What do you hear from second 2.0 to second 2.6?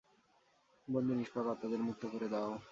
করে দাও!